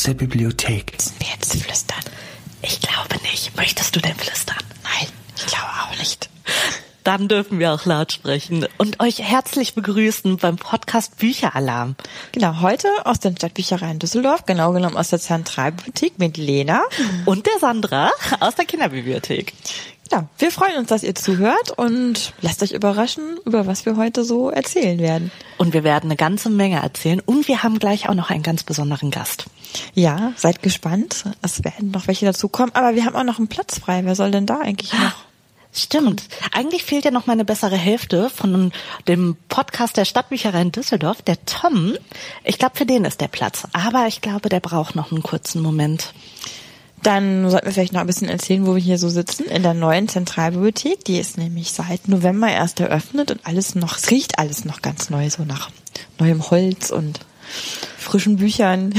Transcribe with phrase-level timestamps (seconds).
[0.00, 0.94] Aus der Bibliothek.
[0.96, 2.00] Müssen wir jetzt flüstern?
[2.62, 3.54] Ich glaube nicht.
[3.54, 4.56] Möchtest du denn flüstern?
[4.82, 6.30] Nein, ich glaube auch nicht.
[7.04, 11.96] Dann dürfen wir auch laut sprechen und euch herzlich begrüßen beim Podcast Bücheralarm.
[12.32, 16.80] Genau, heute aus den Stadtbüchereien Düsseldorf, genau genommen aus der Zentralbibliothek mit Lena.
[17.26, 18.10] Und der Sandra
[18.40, 19.52] aus der Kinderbibliothek.
[20.12, 24.24] Ja, wir freuen uns, dass ihr zuhört und lasst euch überraschen, über was wir heute
[24.24, 25.30] so erzählen werden.
[25.56, 28.64] Und wir werden eine ganze Menge erzählen und wir haben gleich auch noch einen ganz
[28.64, 29.46] besonderen Gast.
[29.94, 31.24] Ja, seid gespannt.
[31.42, 34.00] Es werden noch welche dazukommen, aber wir haben auch noch einen Platz frei.
[34.04, 35.30] Wer soll denn da eigentlich noch?
[35.72, 36.24] Stimmt.
[36.50, 38.72] Eigentlich fehlt ja noch meine bessere Hälfte von
[39.06, 41.94] dem Podcast der Stadtbücherei in Düsseldorf, der Tom.
[42.42, 43.68] Ich glaube, für den ist der Platz.
[43.72, 46.12] Aber ich glaube, der braucht noch einen kurzen Moment.
[47.02, 49.74] Dann sollten wir vielleicht noch ein bisschen erzählen, wo wir hier so sitzen, in der
[49.74, 51.04] neuen Zentralbibliothek.
[51.04, 55.08] Die ist nämlich seit November erst eröffnet und alles noch, es riecht alles noch ganz
[55.08, 55.70] neu, so nach
[56.18, 57.20] neuem Holz und
[57.98, 58.92] frischen Büchern.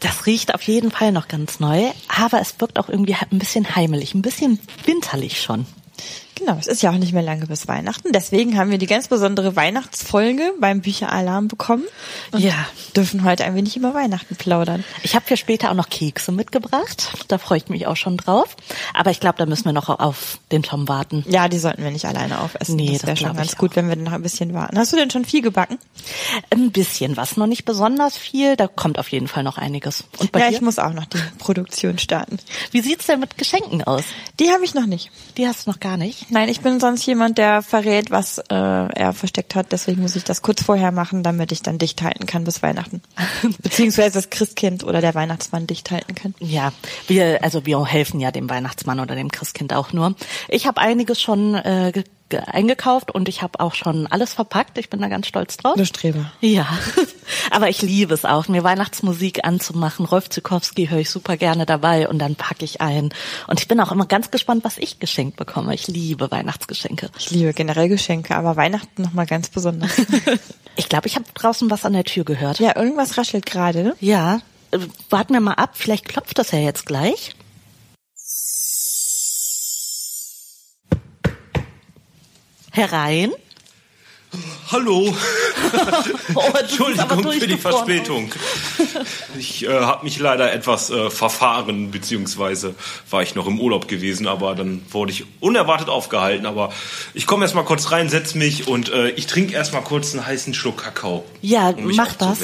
[0.00, 3.74] Das riecht auf jeden Fall noch ganz neu, aber es wirkt auch irgendwie ein bisschen
[3.76, 5.66] heimelig, ein bisschen winterlich schon.
[6.44, 8.10] Genau, es ist ja auch nicht mehr lange bis Weihnachten.
[8.10, 11.84] Deswegen haben wir die ganz besondere Weihnachtsfolge beim Bücheralarm bekommen.
[12.36, 12.66] Ja.
[12.96, 14.82] Dürfen heute ein wenig über Weihnachten plaudern.
[15.04, 17.12] Ich habe für später auch noch Kekse mitgebracht.
[17.28, 18.56] Da freue ich mich auch schon drauf.
[18.92, 21.24] Aber ich glaube, da müssen wir noch auf den Tom warten.
[21.28, 22.74] Ja, die sollten wir nicht alleine aufessen.
[22.74, 23.76] Nee, das wäre schon ganz gut, auch.
[23.76, 24.76] wenn wir noch ein bisschen warten.
[24.76, 25.78] Hast du denn schon viel gebacken?
[26.50, 28.56] Ein bisschen was, noch nicht besonders viel.
[28.56, 30.04] Da kommt auf jeden Fall noch einiges.
[30.18, 30.56] Und bei ja, dir?
[30.56, 32.38] ich muss auch noch die Produktion starten.
[32.72, 34.02] Wie sieht's denn mit Geschenken aus?
[34.40, 35.12] Die habe ich noch nicht.
[35.36, 36.31] Die hast du noch gar nicht.
[36.32, 39.70] Nein, ich bin sonst jemand, der verrät, was äh, er versteckt hat.
[39.70, 43.02] Deswegen muss ich das kurz vorher machen, damit ich dann dicht halten kann bis Weihnachten.
[43.62, 46.34] Beziehungsweise das Christkind oder der Weihnachtsmann dicht halten kann.
[46.40, 46.72] Ja,
[47.06, 50.14] wir, also wir helfen ja dem Weihnachtsmann oder dem Christkind auch nur.
[50.48, 54.78] Ich habe einiges schon äh, eingekauft und ich habe auch schon alles verpackt.
[54.78, 55.74] Ich bin da ganz stolz drauf.
[55.76, 56.32] Du Streber.
[56.40, 56.66] Ja,
[57.50, 60.06] aber ich liebe es auch, mir Weihnachtsmusik anzumachen.
[60.06, 63.12] Rolf Zukowski höre ich super gerne dabei und dann packe ich ein.
[63.46, 65.74] Und ich bin auch immer ganz gespannt, was ich geschenkt bekomme.
[65.74, 67.10] Ich liebe Weihnachtsgeschenke.
[67.18, 69.92] Ich liebe generell Geschenke, aber Weihnachten nochmal ganz besonders.
[70.74, 72.58] Ich glaube, ich habe draußen was an der Tür gehört.
[72.58, 73.94] ja, irgendwas raschelt gerade, ne?
[74.00, 74.78] Ja, äh,
[75.10, 75.72] warten wir mal ab.
[75.74, 77.34] Vielleicht klopft das ja jetzt gleich.
[82.72, 83.32] Herein.
[84.70, 85.14] Hallo,
[86.34, 87.58] Oh, Entschuldigung für die.
[87.58, 88.32] Verspätung.
[89.38, 92.74] Ich äh, habe mich leider etwas äh, verfahren, beziehungsweise
[93.10, 96.46] war ich noch im Urlaub gewesen, aber dann wurde ich unerwartet aufgehalten.
[96.46, 96.72] Aber
[97.12, 100.14] ich komme erst mal kurz rein, setz mich und äh, ich trinke erst mal kurz
[100.14, 101.26] einen heißen Schluck Kakao.
[101.42, 102.38] Ja, um mich mach das.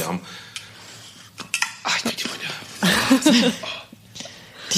[1.84, 2.28] Ach, ich trinke
[2.82, 3.52] meine.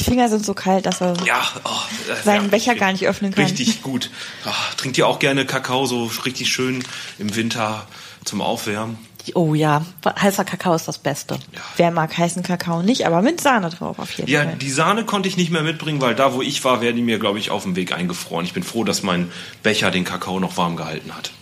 [0.00, 1.68] Die Finger sind so kalt, dass er Ja, oh,
[2.10, 3.44] äh, seinen ja, Becher gar nicht öffnen kann.
[3.44, 4.10] Richtig gut.
[4.46, 6.82] Ach, trinkt ihr auch gerne Kakao so richtig schön
[7.18, 7.86] im Winter
[8.24, 8.98] zum Aufwärmen?
[9.34, 9.84] Oh ja,
[10.18, 11.38] heißer Kakao ist das Beste.
[11.76, 14.56] Wer mag heißen Kakao nicht, aber mit Sahne drauf auf jeden Ja, Fall.
[14.56, 17.18] die Sahne konnte ich nicht mehr mitbringen, weil da, wo ich war, wäre die mir,
[17.18, 18.46] glaube ich, auf dem Weg eingefroren.
[18.46, 19.30] Ich bin froh, dass mein
[19.62, 21.32] Becher den Kakao noch warm gehalten hat.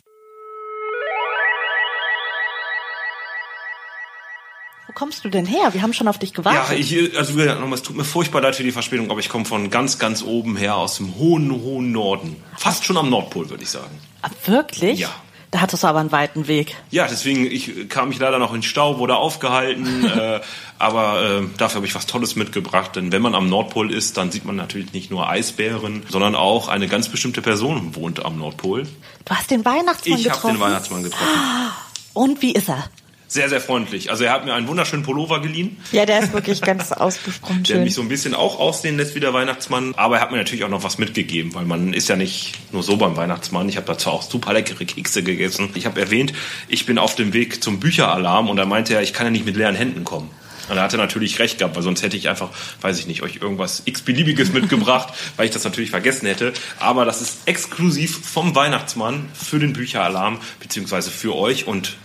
[4.98, 5.72] Kommst du denn her?
[5.74, 6.78] Wir haben schon auf dich Ja, gewartet.
[6.78, 9.70] ich, also nochmal, es tut mir furchtbar leid für die Verspätung, aber ich komme von
[9.70, 12.36] ganz, ganz oben her, aus dem hohen, hohen Norden.
[12.56, 13.98] Fast schon am Nordpol, würde ich sagen.
[14.22, 14.98] Ah, Wirklich?
[14.98, 15.10] Ja.
[15.50, 16.76] Da hattest du aber einen weiten Weg.
[16.90, 20.40] Ja, deswegen ich, kam ich leider noch in Stau, wurde aufgehalten, äh,
[20.78, 22.96] aber äh, dafür habe ich was Tolles mitgebracht.
[22.96, 26.68] Denn wenn man am Nordpol ist, dann sieht man natürlich nicht nur Eisbären, sondern auch
[26.68, 28.82] eine ganz bestimmte Person wohnt am Nordpol.
[29.24, 30.54] Du hast den Weihnachtsmann Ich habe getroffen.
[30.56, 31.24] den Weihnachtsmann getroffen.
[32.12, 32.84] Und wie ist er?
[33.30, 34.10] Sehr, sehr freundlich.
[34.10, 37.74] Also er hat mir einen wunderschönen Pullover geliehen, Ja, der ist wirklich ganz ausgesprochen der
[37.74, 37.84] schön.
[37.84, 39.92] mich so ein bisschen auch aussehen lässt wie der Weihnachtsmann.
[39.98, 42.82] Aber er hat mir natürlich auch noch was mitgegeben, weil man ist ja nicht nur
[42.82, 43.68] so beim Weihnachtsmann.
[43.68, 45.68] Ich habe dazu auch super leckere Kekse gegessen.
[45.74, 46.32] Ich habe erwähnt,
[46.68, 49.44] ich bin auf dem Weg zum Bücheralarm und da meinte er, ich kann ja nicht
[49.44, 50.30] mit leeren Händen kommen.
[50.70, 52.48] Und er hatte natürlich recht gehabt, weil sonst hätte ich einfach,
[52.80, 56.54] weiß ich nicht, euch irgendwas x-beliebiges mitgebracht, weil ich das natürlich vergessen hätte.
[56.78, 61.96] Aber das ist exklusiv vom Weihnachtsmann für den Bücheralarm, beziehungsweise für euch und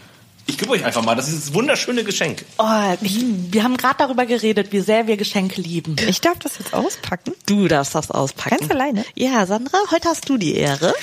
[0.46, 2.46] ich gebe euch einfach mal das ist dieses wunderschöne Geschenk.
[2.58, 5.96] Oh, ich, wir haben gerade darüber geredet, wie sehr wir Geschenke lieben.
[6.08, 7.34] ich darf das jetzt auspacken.
[7.46, 8.58] Du darfst das auspacken.
[8.58, 9.06] Ganz alleine?
[9.16, 10.94] Ja, Sandra, heute hast du die Ehre.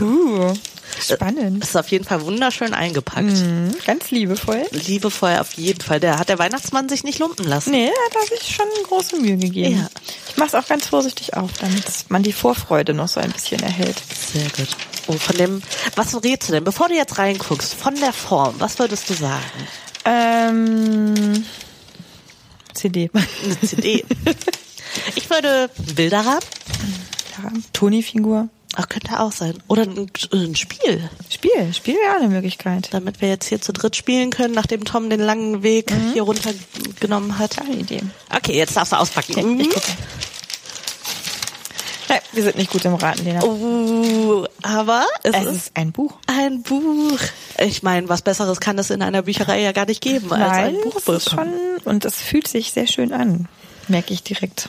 [0.00, 0.52] Uh,
[1.00, 1.64] spannend.
[1.64, 3.26] Ist auf jeden Fall wunderschön eingepackt.
[3.26, 4.64] Mhm, ganz liebevoll.
[4.70, 6.00] Liebevoll auf jeden Fall.
[6.00, 7.70] Der hat der Weihnachtsmann sich nicht lumpen lassen.
[7.70, 9.78] Nee, da habe ich schon große Mühe gegeben.
[9.78, 9.88] Ja.
[10.28, 13.62] Ich mache es auch ganz vorsichtig auf, damit man die Vorfreude noch so ein bisschen
[13.62, 13.96] erhält.
[14.32, 14.68] Sehr gut.
[15.06, 15.62] Oh, von dem,
[15.94, 16.64] was rätst du denn?
[16.64, 19.44] Bevor du jetzt reinguckst, von der Form, was würdest du sagen?
[20.04, 21.44] Ähm,
[22.74, 23.10] CD.
[23.12, 24.04] Eine CD.
[25.16, 26.46] ich würde Bilderrad.
[27.38, 28.48] Ja, Toni-Figur.
[28.78, 29.54] Ach, könnte auch sein.
[29.68, 32.88] Oder ein, ein Spiel, Spiel, Spiel wäre eine Möglichkeit.
[32.92, 37.38] damit wir jetzt hier zu dritt spielen können, nachdem Tom den langen Weg hier runtergenommen
[37.38, 37.56] hat.
[37.56, 38.02] Keine Idee.
[38.34, 39.58] Okay, jetzt darfst du auspacken.
[39.58, 39.92] Ich gucke.
[42.08, 43.42] Nein, wir sind nicht gut im Raten, Lena.
[43.42, 46.14] Uh, aber es, es ist ist ein Buch.
[46.26, 47.18] ein Buch.
[47.58, 50.80] Ich meine, was Besseres kann es in einer Bücherei ja gar nicht geben, als ein
[50.82, 51.52] Buch es ist bekommen.
[51.82, 53.48] schon, und es fühlt sich sehr schön an,
[53.88, 54.68] merke ich direkt.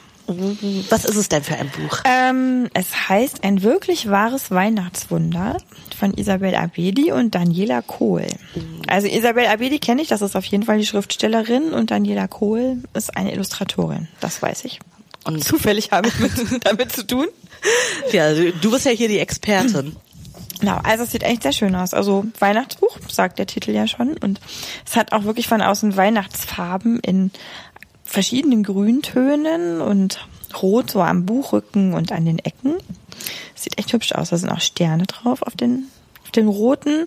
[0.90, 2.02] Was ist es denn für ein Buch?
[2.04, 5.58] Ähm, es heißt Ein wirklich wahres Weihnachtswunder
[5.98, 8.28] von Isabel Abedi und Daniela Kohl.
[8.88, 12.84] Also Isabel Abedi kenne ich, das ist auf jeden Fall die Schriftstellerin und Daniela Kohl
[12.94, 14.80] ist eine Illustratorin, das weiß ich.
[15.24, 16.32] Und Zufällig habe ich mit,
[16.66, 17.28] damit zu tun.
[18.12, 19.96] ja, du du bist ja hier die Expertin.
[20.60, 21.94] Genau, also es sieht echt sehr schön aus.
[21.94, 24.18] Also Weihnachtsbuch, sagt der Titel ja schon.
[24.18, 24.40] Und
[24.86, 27.32] es hat auch wirklich von außen Weihnachtsfarben in
[28.08, 30.26] verschiedenen Grüntönen und
[30.62, 32.76] Rot so am Buchrücken und an den Ecken.
[33.56, 34.30] Sieht echt hübsch aus.
[34.30, 35.88] Da sind auch Sterne drauf auf den,
[36.24, 37.06] auf den roten.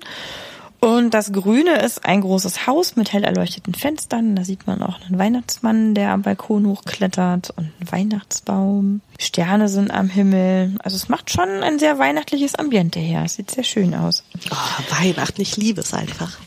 [0.80, 4.34] Und das Grüne ist ein großes Haus mit hell erleuchteten Fenstern.
[4.34, 9.00] Da sieht man auch einen Weihnachtsmann, der am Balkon hochklettert und einen Weihnachtsbaum.
[9.18, 10.76] Sterne sind am Himmel.
[10.82, 13.24] Also es macht schon ein sehr weihnachtliches Ambiente her.
[13.26, 14.24] Es sieht sehr schön aus.
[14.50, 16.38] Oh, Weihnachten, ich liebe es einfach.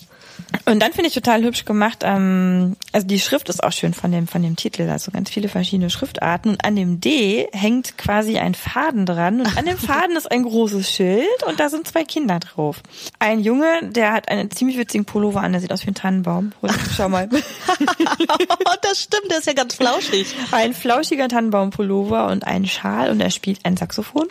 [0.66, 4.12] Und dann finde ich total hübsch gemacht, ähm, also die Schrift ist auch schön von
[4.12, 6.52] dem, von dem Titel, also ganz viele verschiedene Schriftarten.
[6.52, 10.44] Und an dem D hängt quasi ein Faden dran und an dem Faden ist ein
[10.44, 12.82] großes Schild und da sind zwei Kinder drauf.
[13.20, 16.54] Ein Junge, der hat einen ziemlich witzigen Pullover an, der sieht aus wie ein Tannenbaum.
[16.96, 17.28] Schau mal.
[18.82, 20.36] das stimmt, der ist ja ganz flauschig.
[20.52, 24.28] Ein flauschiger Tannenbaumpullover und einen Schal und er spielt ein Saxophon.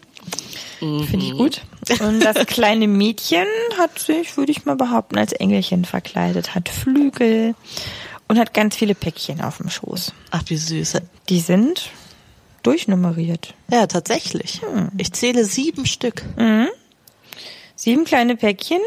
[0.83, 1.63] Finde ich gut.
[2.01, 3.47] Und das kleine Mädchen
[3.79, 7.55] hat sich, würde ich mal behaupten, als Engelchen verkleidet, hat Flügel
[8.29, 10.13] und hat ganz viele Päckchen auf dem Schoß.
[10.31, 11.01] Ach, wie süß.
[11.29, 11.91] Die sind
[12.63, 13.55] durchnummeriert.
[13.71, 14.61] Ja, tatsächlich.
[14.97, 16.23] Ich zähle sieben Stück.
[17.75, 18.81] Sieben kleine Päckchen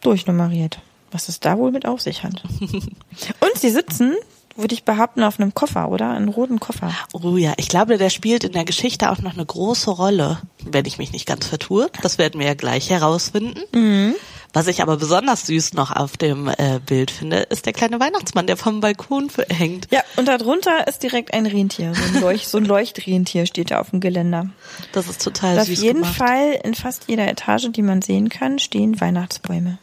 [0.00, 0.80] durchnummeriert.
[1.12, 2.42] Was es da wohl mit auf sich hat.
[2.60, 4.16] Und sie sitzen,
[4.56, 6.10] würde ich behaupten, auf einem Koffer, oder?
[6.10, 6.92] Einen roten Koffer.
[7.12, 10.84] Oh ja, ich glaube, der spielt in der Geschichte auch noch eine große Rolle, wenn
[10.84, 11.90] ich mich nicht ganz vertue.
[12.02, 14.14] Das werden wir ja gleich herausfinden.
[14.52, 18.46] Was ich aber besonders süß noch auf dem äh, Bild finde, ist der kleine Weihnachtsmann,
[18.46, 19.88] der vom Balkon hängt.
[19.90, 21.92] Ja, und darunter ist direkt ein Rentier.
[21.94, 24.48] So ein, Leuch so ein Leuchtrentier steht da auf dem Geländer.
[24.92, 26.16] Das ist total Auf süß jeden gemacht.
[26.16, 29.76] Fall in fast jeder Etage, die man sehen kann, stehen Weihnachtsbäume.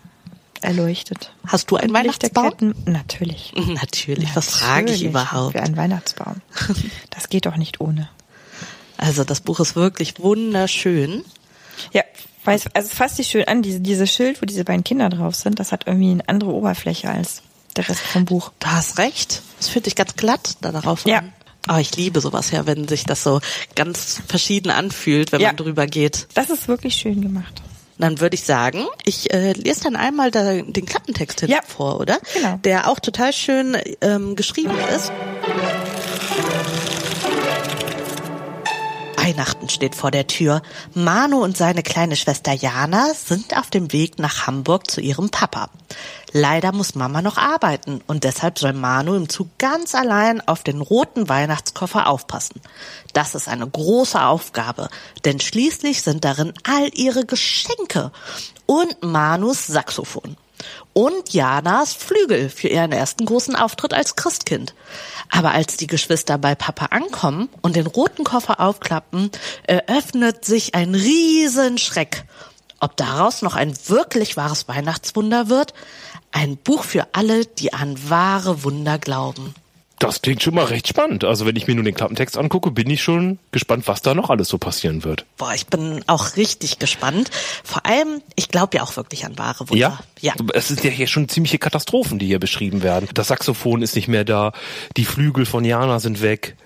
[0.63, 1.31] Erleuchtet.
[1.48, 2.74] Hast du einen Weihnachtsbaum?
[2.86, 3.54] Natürlich.
[3.56, 4.30] Natürlich.
[4.36, 5.54] Was frage ich überhaupt?
[5.54, 6.42] Für einen Weihnachtsbaum.
[7.10, 8.10] Das geht doch nicht ohne.
[8.98, 11.24] Also das Buch ist wirklich wunderschön.
[11.92, 12.04] Ja,
[12.45, 15.10] weil es, also es fasst sich schön an, diese, dieses Schild, wo diese beiden Kinder
[15.10, 17.42] drauf sind, das hat irgendwie eine andere Oberfläche als
[17.75, 18.51] der Rest vom Buch.
[18.59, 19.42] Du hast recht.
[19.59, 21.19] Es fühlt sich ganz glatt da darauf Ja.
[21.19, 21.33] an.
[21.71, 23.39] Oh, ich liebe sowas ja, wenn sich das so
[23.75, 25.48] ganz verschieden anfühlt, wenn Ja.
[25.48, 26.27] man drüber geht.
[26.36, 27.62] Das ist wirklich schön gemacht.
[27.98, 31.60] Dann würde ich sagen, ich äh, lese dann einmal da, den Klappentext Ja.
[31.68, 32.18] vor, oder?
[32.34, 32.57] Genau.
[32.63, 35.12] Der auch total schön ähm, geschrieben ist.
[39.24, 40.62] Weihnachten steht vor der Tür.
[40.94, 45.70] Manu und seine kleine Schwester Jana sind auf dem Weg nach Hamburg zu ihrem Papa.
[46.34, 50.81] Leider muss Mama noch arbeiten und deshalb soll Manu im Zug ganz allein auf den
[50.81, 52.59] roten Weihnachtskoffer aufpassen.
[53.14, 54.90] Das ist eine große Aufgabe,
[55.24, 58.12] denn schließlich sind darin all ihre Geschenke
[58.66, 60.36] und Manus Saxophon
[60.94, 64.74] und Janas Flügel für ihren ersten großen Auftritt als Christkind.
[65.30, 69.32] Aber als die Geschwister bei Papa ankommen und den roten Koffer aufklappen,
[69.64, 72.26] eröffnet sich ein Riesenschreck.
[72.80, 75.74] Ob daraus noch ein wirklich wahres Weihnachtswunder wird?
[76.32, 79.56] Ein Buch für alle, die an wahre Wunder glauben.
[80.04, 81.24] Das klingt schon mal recht spannend.
[81.24, 84.30] Also wenn ich mir nur den Klappentext angucke, bin ich schon gespannt, was da noch
[84.30, 85.26] alles so passieren wird.
[85.38, 87.30] Boah, ich bin auch richtig gespannt.
[87.64, 89.80] Vor allem, ich glaube ja auch wirklich an wahre Wunder.
[89.80, 90.00] Ja?
[90.19, 90.33] Ja.
[90.54, 93.07] Es sind ja hier schon ziemliche Katastrophen, die hier beschrieben werden.
[93.14, 94.52] Das Saxophon ist nicht mehr da,
[94.98, 96.57] die Flügel von Jana sind weg.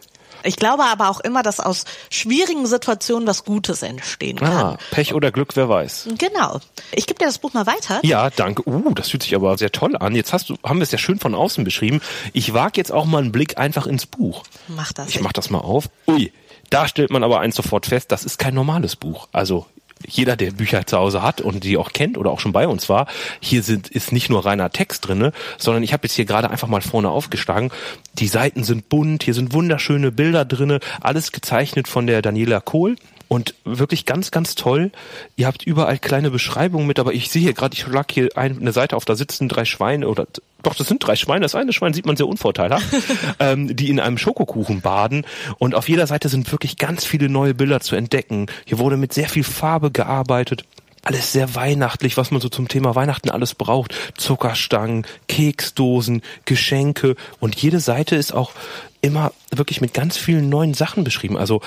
[0.47, 4.51] Ich glaube aber auch immer, dass aus schwierigen Situationen was Gutes entstehen kann.
[4.51, 6.07] Ah, Pech oder Glück, wer weiß.
[6.17, 6.61] Genau.
[6.93, 7.99] Ich gebe dir das Buch mal weiter.
[8.03, 8.67] Ja, danke.
[8.67, 10.15] Uh, das fühlt sich aber sehr toll an.
[10.15, 12.01] Jetzt hast du, haben wir es ja schön von außen beschrieben.
[12.31, 14.43] Ich wage jetzt auch mal einen Blick einfach ins Buch.
[14.69, 15.09] Mach das.
[15.09, 15.89] Ich mach das mal auf.
[16.07, 16.31] Ui,
[16.69, 19.27] da stellt man aber eins sofort fest, das ist kein normales Buch.
[19.33, 19.65] Also
[20.05, 22.89] jeder, der Bücher zu Hause hat und die auch kennt oder auch schon bei uns
[22.89, 23.07] war,
[23.39, 26.67] hier sind, ist nicht nur reiner Text drinne, sondern ich habe jetzt hier gerade einfach
[26.67, 27.71] mal vorne aufgeschlagen.
[28.13, 32.95] Die Seiten sind bunt, hier sind wunderschöne Bilder drinne, alles gezeichnet von der Daniela Kohl.
[33.27, 34.91] Und wirklich ganz, ganz toll.
[35.35, 38.57] Ihr habt überall kleine Beschreibungen mit, aber ich sehe hier gerade, ich schlag hier ein,
[38.59, 40.27] eine Seite auf, da sitzen drei Schweine oder
[40.63, 41.41] doch, das sind drei Schweine.
[41.41, 42.87] Das eine Schwein sieht man sehr unvorteilhaft,
[43.39, 45.25] ähm, die in einem Schokokuchen baden.
[45.59, 48.47] Und auf jeder Seite sind wirklich ganz viele neue Bilder zu entdecken.
[48.65, 50.65] Hier wurde mit sehr viel Farbe gearbeitet
[51.03, 53.95] alles sehr weihnachtlich, was man so zum Thema Weihnachten alles braucht.
[54.17, 58.51] Zuckerstangen, Keksdosen, Geschenke und jede Seite ist auch
[58.99, 61.37] immer wirklich mit ganz vielen neuen Sachen beschrieben.
[61.37, 61.61] Also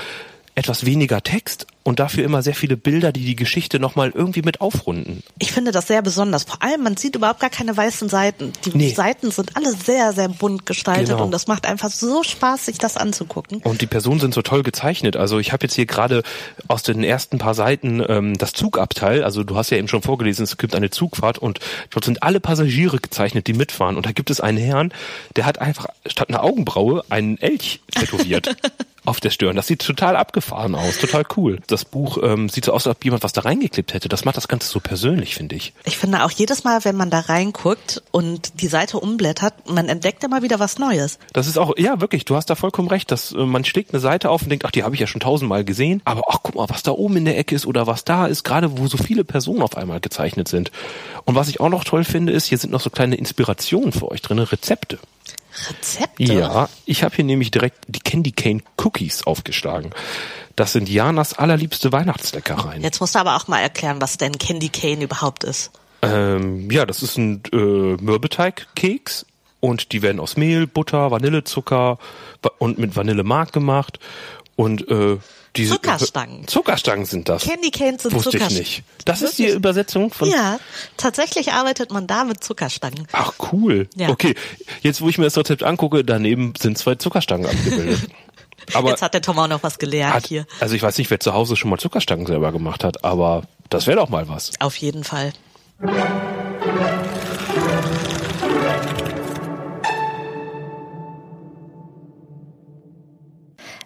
[0.55, 4.61] etwas weniger Text und dafür immer sehr viele Bilder, die die Geschichte nochmal irgendwie mit
[4.61, 5.23] aufrunden.
[5.39, 6.45] Ich finde das sehr besonders.
[6.45, 8.53] Vor allem, man sieht überhaupt gar keine weißen Seiten.
[8.67, 8.93] Die Nee.
[8.93, 11.25] Seiten sind alle sehr, sehr bunt gestaltet Genau.
[11.25, 13.59] und das macht einfach so Spaß, sich das anzugucken.
[13.63, 15.17] Und die Personen sind so toll gezeichnet.
[15.17, 16.23] Also ich habe jetzt hier gerade
[16.69, 19.25] aus den ersten paar Seiten ähm, das Zugabteil.
[19.25, 22.41] Also du hast ja eben schon vorgelesen, es gibt eine Zugfahrt und dort sind alle
[22.41, 23.97] Passagiere gezeichnet, die mitfahren.
[23.97, 24.93] Und da gibt es einen Herrn,
[25.37, 28.55] der hat einfach statt einer Augenbraue einen Elch tätowiert.
[29.11, 29.57] Auf der Stirn.
[29.57, 31.59] Das sieht total abgefahren aus, total cool.
[31.67, 34.09] Das Buch ähm, sieht so aus, als ob jemand was da reingeklebt hätte.
[34.09, 35.73] Das macht das Ganze so persönlich, finde ich.
[35.83, 40.23] Ich finde auch jedes Mal, wenn man da reinguckt und die Seite umblättert, man entdeckt
[40.23, 41.19] immer wieder was Neues.
[41.33, 43.99] Das ist auch, ja wirklich, du hast da vollkommen recht, dass äh, man schlägt eine
[43.99, 46.55] Seite auf und denkt, ach, die habe ich ja schon tausendmal gesehen, aber ach, guck
[46.55, 48.97] mal, was da oben in der Ecke ist oder was da ist, gerade wo so
[48.97, 50.71] viele Personen auf einmal gezeichnet sind.
[51.25, 54.09] Und was ich auch noch toll finde, ist, hier sind noch so kleine Inspirationen für
[54.09, 55.01] euch drin, Rezepte.
[55.69, 56.23] Rezepte.
[56.23, 59.91] Ja, ich habe hier nämlich direkt die Candy Cane Cookies aufgeschlagen.
[60.57, 62.83] Das sind Janas allerliebste Weihnachtsleckereien.
[62.83, 65.71] Jetzt musst du aber auch mal erklären, was denn Candy Cane überhaupt ist.
[66.03, 69.27] Ähm, ja, das ist ein äh, Mürbeteigkeks
[69.61, 71.99] und die werden aus Mehl, Butter, Vanillezucker
[72.59, 73.99] und mit Vanillemark gemacht
[74.57, 75.19] und äh,
[75.57, 76.47] diese Zuckerstangen.
[76.47, 77.43] Zuckerstangen sind das.
[77.43, 78.59] Candy Canes sind Wusste ich Zuckerstangen.
[78.59, 78.83] nicht.
[79.05, 80.61] Das ist die Übersetzung von Ja,
[80.97, 83.09] tatsächlich arbeitet man da mit Zuckerstangen.
[83.13, 83.89] Ach cool.
[83.97, 84.11] Ja.
[84.11, 84.35] Okay,
[84.83, 88.01] jetzt wo ich mir das Rezept angucke, daneben sind zwei Zuckerstangen abgebildet.
[88.75, 90.47] Aber Jetzt hat der Tom auch noch was gelernt hat, hier.
[90.61, 93.87] also ich weiß nicht, wer zu Hause schon mal Zuckerstangen selber gemacht hat, aber das
[93.87, 94.53] wäre doch mal was.
[94.61, 95.33] Auf jeden Fall.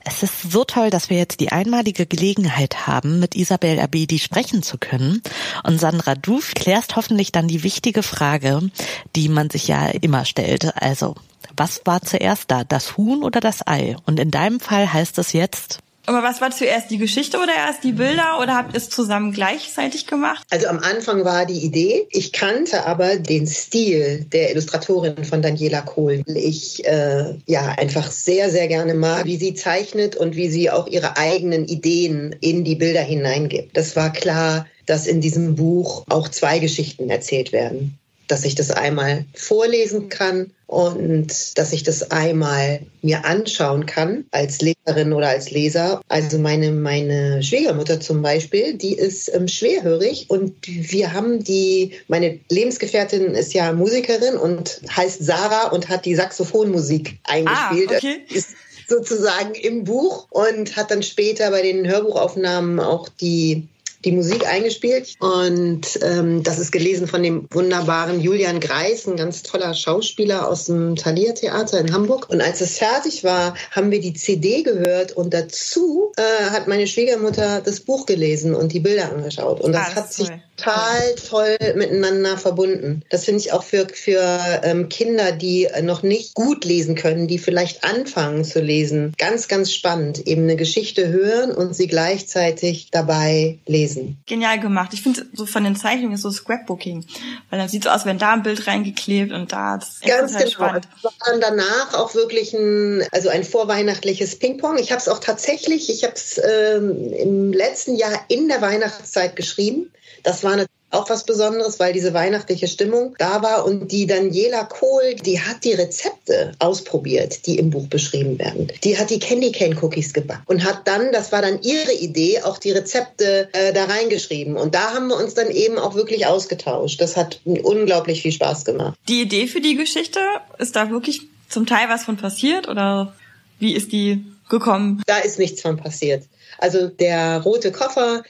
[0.06, 4.62] Es ist so toll, dass wir jetzt die einmalige Gelegenheit haben, mit Isabel Abedi sprechen
[4.62, 5.22] zu können.
[5.62, 8.70] Und Sandra, du klärst hoffentlich dann die wichtige Frage,
[9.16, 10.76] die man sich ja immer stellt.
[10.76, 11.14] Also,
[11.56, 13.96] was war zuerst da, das Huhn oder das Ei?
[14.04, 17.82] Und in deinem Fall heißt es jetzt, Aber was war zuerst die Geschichte oder erst
[17.82, 20.46] die Bilder oder habt ihr es zusammen gleichzeitig gemacht?
[20.50, 25.80] Also am Anfang war die Idee, ich kannte aber den Stil der Illustratorin von Daniela
[25.80, 26.22] Kohl.
[26.26, 30.86] Ich äh, ja einfach sehr, sehr gerne mag, wie sie zeichnet und wie sie auch
[30.86, 33.76] ihre eigenen Ideen in die Bilder hineingibt.
[33.76, 37.98] Das war klar, dass in diesem Buch auch zwei Geschichten erzählt werden.
[38.28, 44.60] Dass ich das einmal vorlesen kann und dass ich das einmal mir anschauen kann als
[44.60, 46.00] Leserin oder als Leser.
[46.08, 52.40] Also meine, meine Schwiegermutter zum Beispiel, die ist ähm, schwerhörig und wir haben die, meine
[52.50, 57.92] Lebensgefährtin ist ja Musikerin und heißt Sarah und hat die Saxophonmusik eingespielt.
[57.92, 58.16] Ah, okay.
[58.30, 58.50] Ist
[58.88, 63.68] sozusagen im Buch und hat dann später bei den Hörbuchaufnahmen auch die
[64.04, 69.42] die Musik eingespielt und ähm, das ist gelesen von dem wunderbaren Julian Greis, ein ganz
[69.42, 72.28] toller Schauspieler aus dem Thalia Theater in Hamburg.
[72.30, 76.86] Und als es fertig war, haben wir die CD gehört und dazu äh, hat meine
[76.86, 79.60] Schwiegermutter das Buch gelesen und die Bilder angeschaut.
[79.60, 83.02] Und das, Ah, hat sich total toll miteinander verbunden.
[83.10, 84.22] Das finde ich auch für, für
[84.62, 89.72] ähm, Kinder, die noch nicht gut lesen können, die vielleicht anfangen zu lesen, ganz, ganz
[89.72, 90.26] spannend.
[90.26, 93.93] Eben eine Geschichte hören und sie gleichzeitig dabei lesen.
[94.26, 94.90] Genial gemacht.
[94.92, 97.04] Ich finde so von den Zeichnungen so Scrapbooking.
[97.50, 99.76] Weil dann sieht so aus, wenn da ein Bild reingeklebt und da.
[99.78, 100.50] Das Ganz genau.
[100.50, 100.88] spannend.
[101.02, 104.78] War dann danach auch wirklich ein, also ein vorweihnachtliches Ping-Pong.
[104.78, 109.36] Ich habe es auch tatsächlich, ich habe es ähm, im letzten Jahr in der Weihnachtszeit
[109.36, 109.92] geschrieben.
[110.22, 114.64] Das war natürlich auch was Besonderes, weil diese weihnachtliche Stimmung da war und die Daniela
[114.64, 118.68] Kohl, die hat die Rezepte ausprobiert, die im Buch beschrieben werden.
[118.82, 122.42] Die hat die Candy Cane Cookies gebacken und hat dann, das war dann ihre Idee,
[122.42, 124.56] auch die Rezepte äh, da reingeschrieben.
[124.56, 127.00] Und da haben wir uns dann eben auch wirklich ausgetauscht.
[127.00, 128.98] Das hat unglaublich viel Spaß gemacht.
[129.08, 130.20] Die Idee für die Geschichte,
[130.58, 133.14] ist da wirklich zum Teil was von passiert oder
[133.58, 135.02] wie ist die gekommen?
[135.06, 136.24] Da ist nichts von passiert.
[136.58, 138.22] Also der rote Koffer,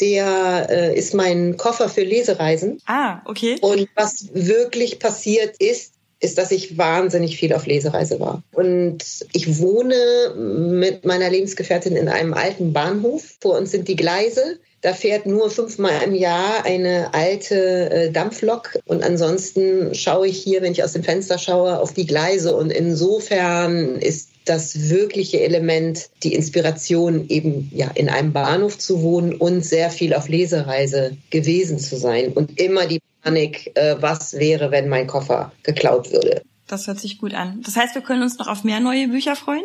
[0.00, 2.80] der äh, ist mein Koffer für Lesereisen.
[2.86, 3.56] Ah, okay.
[3.60, 8.42] Und was wirklich passiert ist, ist, dass ich wahnsinnig viel auf Lesereise war.
[8.52, 8.98] Und
[9.32, 13.36] ich wohne mit meiner Lebensgefährtin in einem alten Bahnhof.
[13.40, 14.58] Vor uns sind die Gleise.
[14.82, 18.78] Da fährt nur fünfmal im Jahr eine alte äh, Dampflok.
[18.84, 22.54] Und ansonsten schaue ich hier, wenn ich aus dem Fenster schaue, auf die Gleise.
[22.54, 29.34] Und insofern ist das wirkliche Element, die Inspiration eben ja in einem Bahnhof zu wohnen
[29.34, 34.70] und sehr viel auf Lesereise gewesen zu sein und immer die Panik, äh, was wäre,
[34.70, 36.42] wenn mein Koffer geklaut würde.
[36.66, 37.60] Das hört sich gut an.
[37.64, 39.64] Das heißt, wir können uns noch auf mehr neue Bücher freuen?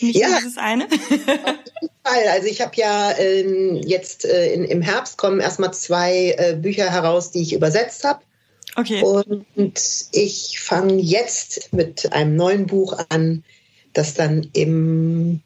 [0.00, 0.84] Nicht ja, dieses eine.
[0.84, 1.24] auf jeden
[2.02, 2.28] Fall.
[2.30, 6.90] Also ich habe ja ähm, jetzt äh, in, im Herbst kommen erstmal zwei äh, Bücher
[6.90, 8.20] heraus, die ich übersetzt habe.
[8.76, 9.02] Okay.
[9.02, 9.74] Und
[10.12, 13.44] ich fange jetzt mit einem neuen Buch an,
[13.92, 15.40] das dann im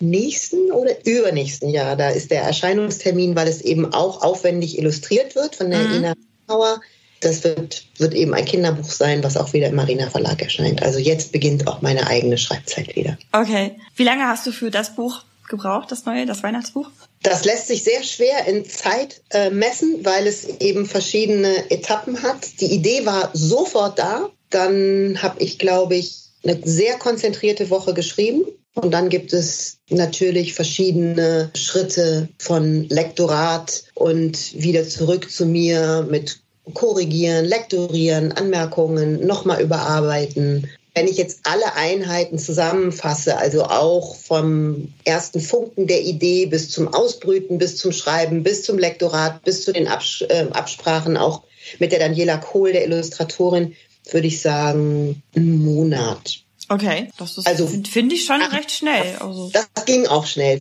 [0.00, 5.56] nächsten oder übernächsten Jahr, da ist der Erscheinungstermin, weil es eben auch aufwendig illustriert wird
[5.56, 5.94] von der mhm.
[5.94, 6.14] Ina
[6.46, 6.80] Bauer.
[7.20, 10.82] Das wird, wird eben ein Kinderbuch sein, was auch wieder im Marina Verlag erscheint.
[10.82, 13.18] Also jetzt beginnt auch meine eigene Schreibzeit wieder.
[13.32, 13.76] Okay.
[13.94, 16.88] Wie lange hast du für das Buch gebraucht, das neue, das Weihnachtsbuch?
[17.22, 22.60] Das lässt sich sehr schwer in Zeit äh, messen, weil es eben verschiedene Etappen hat.
[22.60, 24.30] Die Idee war sofort da.
[24.48, 28.44] Dann habe ich, glaube ich, eine sehr konzentrierte Woche geschrieben.
[28.74, 36.40] Und dann gibt es natürlich verschiedene Schritte von Lektorat und wieder zurück zu mir mit
[36.74, 40.68] korrigieren, lektorieren, Anmerkungen, nochmal überarbeiten.
[40.94, 46.88] Wenn ich jetzt alle Einheiten zusammenfasse, also auch vom ersten Funken der Idee bis zum
[46.88, 51.42] Ausbrüten, bis zum Schreiben, bis zum Lektorat, bis zu den Abs äh, Absprachen auch
[51.78, 53.74] mit der Daniela Kohl, der Illustratorin,
[54.12, 56.40] würde ich sagen, einen Monat.
[56.68, 59.16] Okay, das ist, also, finde find ich schon recht schnell.
[59.18, 59.50] Also.
[59.52, 60.60] Das ging auch schnell.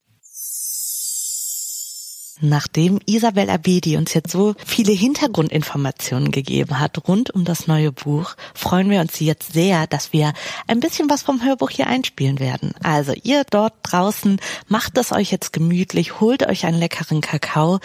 [2.42, 8.36] Nachdem Isabel Abedi uns jetzt so viele Hintergrundinformationen gegeben hat rund um das neue Buch,
[8.54, 10.32] freuen wir uns jetzt sehr, dass wir
[10.66, 12.74] ein bisschen was vom Hörbuch hier einspielen werden.
[12.82, 17.80] Also ihr dort draußen macht es euch jetzt gemütlich, holt euch einen leckeren Kakao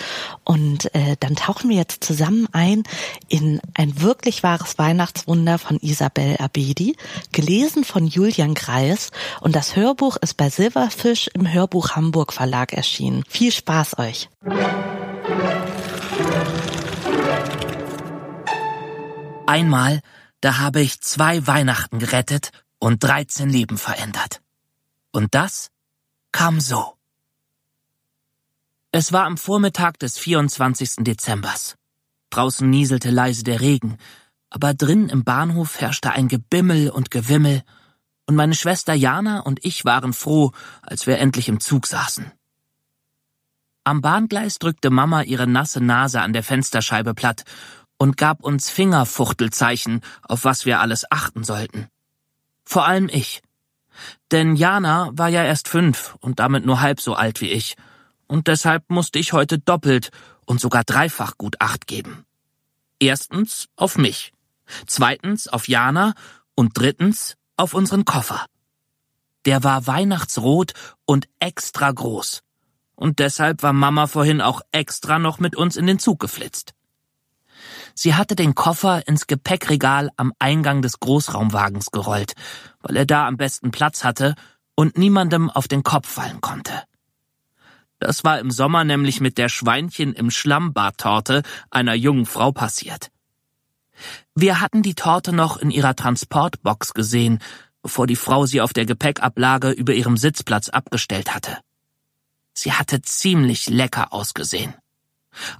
[0.44, 2.84] und äh, dann tauchen wir jetzt zusammen ein
[3.28, 6.96] in ein wirklich wahres Weihnachtswunder von Isabel Abedi,
[7.32, 13.24] gelesen von Julian Greis und das Hörbuch ist bei Silberfisch im Hörbuch Hamburg Verlag erschienen.
[13.28, 14.28] Viel Spaß euch!
[19.46, 20.00] Einmal,
[20.40, 24.42] da habe ich zwei Weihnachten gerettet und 13 Leben verändert.
[25.12, 25.70] Und das
[26.32, 26.94] kam so.
[28.92, 30.96] Es war am Vormittag des 24.
[30.98, 31.76] Dezembers.
[32.30, 33.96] Draußen nieselte leise der Regen,
[34.50, 37.62] aber drin im Bahnhof herrschte ein Gebimmel und Gewimmel,
[38.26, 42.32] und meine Schwester Jana und ich waren froh, als wir endlich im Zug saßen.
[43.86, 47.44] Am Bahngleis drückte Mama ihre nasse Nase an der Fensterscheibe platt
[47.98, 51.88] und gab uns Fingerfuchtelzeichen, auf was wir alles achten sollten.
[52.64, 53.42] Vor allem ich.
[54.30, 57.76] Denn Jana war ja erst fünf und damit nur halb so alt wie ich,
[58.26, 60.10] und deshalb musste ich heute doppelt
[60.46, 62.24] und sogar dreifach gut Acht geben.
[62.98, 64.32] Erstens auf mich,
[64.86, 66.14] zweitens auf Jana
[66.54, 68.46] und drittens auf unseren Koffer.
[69.44, 70.72] Der war weihnachtsrot
[71.04, 72.44] und extra groß
[72.94, 76.74] und deshalb war Mama vorhin auch extra noch mit uns in den Zug geflitzt.
[77.94, 82.34] Sie hatte den Koffer ins Gepäckregal am Eingang des Großraumwagens gerollt,
[82.80, 84.34] weil er da am besten Platz hatte
[84.74, 86.72] und niemandem auf den Kopf fallen konnte.
[88.00, 93.10] Das war im Sommer nämlich mit der Schweinchen im Schlammbad-Torte einer jungen Frau passiert.
[94.34, 97.38] Wir hatten die Torte noch in ihrer Transportbox gesehen,
[97.82, 101.58] bevor die Frau sie auf der Gepäckablage über ihrem Sitzplatz abgestellt hatte.
[102.54, 104.74] Sie hatte ziemlich lecker ausgesehen.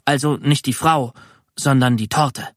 [0.05, 1.13] Also nicht die Frau,
[1.57, 2.49] sondern die Torte.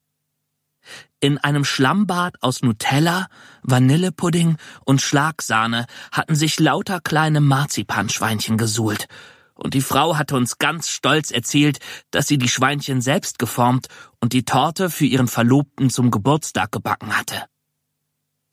[1.20, 3.26] In einem Schlammbad aus Nutella,
[3.62, 9.08] Vanillepudding und Schlagsahne hatten sich lauter kleine Marzipanschweinchen gesuhlt,
[9.54, 11.80] und die Frau hatte uns ganz stolz erzählt,
[12.12, 13.88] dass sie die Schweinchen selbst geformt
[14.20, 17.46] und die Torte für ihren Verlobten zum Geburtstag gebacken hatte.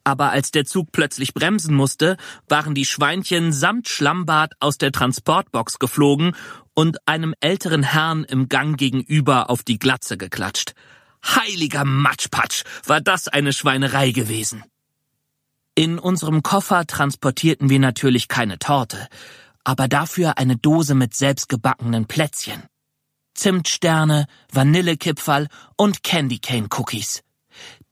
[0.06, 2.16] Aber als der Zug plötzlich bremsen musste,
[2.48, 6.36] waren die Schweinchen samt Schlammbad aus der Transportbox geflogen
[6.76, 10.76] und einem älteren Herrn im Gang gegenüber auf die Glatze geklatscht.
[11.26, 14.64] Heiliger Matschpatsch, war das eine Schweinerei gewesen.
[15.74, 19.08] In unserem Koffer transportierten wir natürlich keine Torte,
[19.64, 22.64] aber dafür eine Dose mit selbstgebackenen Plätzchen.
[23.34, 27.25] Zimtsterne, Vanillekipferl und Candy Cane Cookies.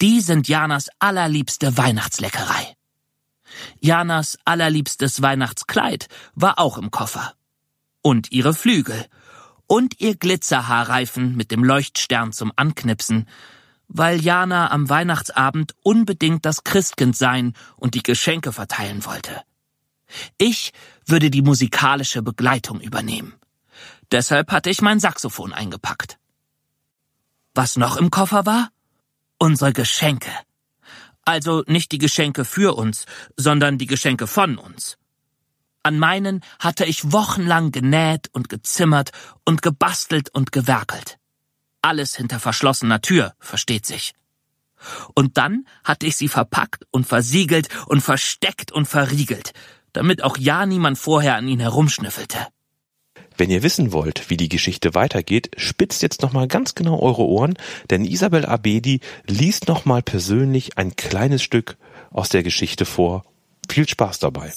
[0.02, 2.76] Die sind Janas allerliebste Weihnachtsleckerei.
[3.80, 7.34] Janas allerliebstes Weihnachtskleid war auch im Koffer.
[8.02, 9.06] Und ihre Flügel.
[9.68, 13.28] Und ihr Glitzerhaarreifen mit dem Leuchtstern zum Anknipsen.
[13.88, 19.42] weil Jana am Weihnachtsabend unbedingt das Christkind sein und die Geschenke verteilen wollte.
[20.38, 20.74] Ich
[21.06, 23.34] würde die musikalische Begleitung übernehmen.
[24.12, 26.18] Deshalb hatte ich mein Saxophon eingepackt.
[27.54, 28.70] Was noch im Koffer war?
[29.44, 30.32] Unsere Geschenke.
[31.26, 34.98] Also nicht die Geschenke für uns, sondern die Geschenke von uns.
[35.84, 39.12] An meinen hatte ich wochenlang genäht und gezimmert
[39.44, 41.18] und gebastelt und gewerkelt.
[41.82, 44.14] Alles hinter verschlossener Tür, versteht sich.
[45.14, 49.52] Und dann hatte ich sie verpackt und versiegelt und versteckt und verriegelt,
[49.92, 52.48] damit auch ja niemand vorher an ihn herumschnüffelte.
[53.38, 57.56] Wenn ihr wissen wollt, wie die Geschichte weitergeht, spitzt jetzt nochmal ganz genau eure Ohren,
[57.90, 61.78] denn Isabel Abedi liest nochmal persönlich ein kleines Stück
[62.12, 63.26] aus der Geschichte vor.
[63.70, 64.54] Viel Spaß dabei.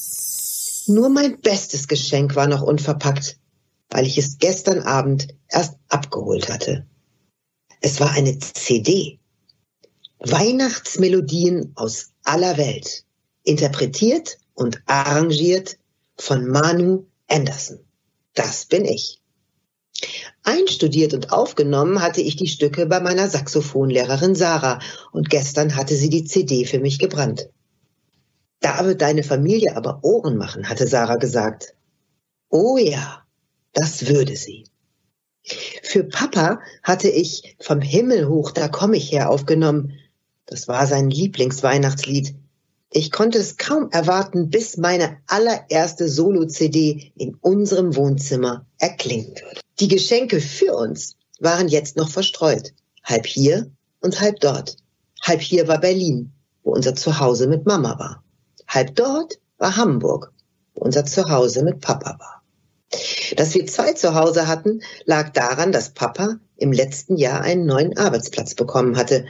[0.89, 3.39] Nur mein bestes Geschenk war noch unverpackt,
[3.91, 6.87] weil ich es gestern Abend erst abgeholt hatte.
[7.81, 9.19] Es war eine CD.
[10.19, 13.05] Weihnachtsmelodien aus aller Welt.
[13.43, 15.79] Interpretiert und arrangiert
[16.17, 17.86] von Manu Anderson.
[18.37, 19.21] Das bin ich.
[20.45, 24.79] Einstudiert und aufgenommen hatte ich die Stücke bei meiner Saxophonlehrerin Sarah
[25.11, 27.49] und gestern hatte sie die CD für mich gebrannt.
[28.61, 31.75] Da wird deine Familie aber Ohren machen, hatte Sarah gesagt.
[32.51, 33.25] Oh ja,
[33.73, 34.65] das würde sie.
[35.83, 39.95] Für Papa hatte ich vom Himmel hoch, da komme ich her aufgenommen.
[40.45, 42.35] Das war sein Lieblingsweihnachtslied.
[42.91, 49.61] Ich konnte es kaum erwarten, bis meine allererste Solo-CD in unserem Wohnzimmer erklingen würde.
[49.81, 52.73] Die Geschenke für uns waren jetzt noch verstreut.
[53.05, 53.71] Halb hier
[54.01, 54.77] und halb dort.
[55.23, 58.25] Halb hier war Berlin, wo unser Zuhause mit Mama war.
[58.69, 60.33] Halb dort war Hamburg,
[60.75, 62.43] wo unser Zuhause mit Papa war.
[63.37, 68.55] Dass wir zwei Zuhause hatten, lag daran, dass Papa im letzten Jahr einen neuen Arbeitsplatz
[68.55, 69.27] bekommen hatte,